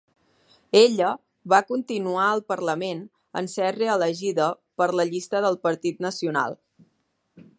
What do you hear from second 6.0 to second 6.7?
Nacional.